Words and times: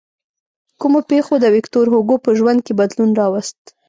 کومو 0.79 0.99
پېښو 1.11 1.33
د 1.39 1.45
ویکتور 1.55 1.85
هوګو 1.93 2.15
په 2.25 2.29
ژوند 2.37 2.59
کې 2.65 2.77
بدلون 2.79 3.11
راوست. 3.19 3.59